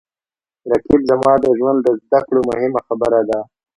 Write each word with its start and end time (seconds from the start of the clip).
رقیب 0.71 1.01
زما 1.09 1.31
د 1.43 1.45
ژوند 1.57 1.77
د 1.83 1.87
زده 2.01 2.19
کړو 2.27 2.41
مهمه 2.49 2.81
برخه 3.01 3.21
ده 3.29 3.39